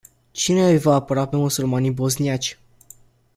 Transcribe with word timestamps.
Cine 0.31 0.67
îi 0.69 0.77
va 0.77 0.93
apăra 0.93 1.27
pe 1.27 1.35
musulmanii 1.35 1.91
bosniaci? 1.91 2.59